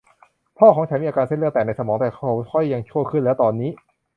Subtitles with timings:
[0.57, 3.69] พ่อของฉันมีอาการเส้นเลือดแตกในสมอง แต่เขาค่อยยังชั่วขึ้นแล้วตอนนี้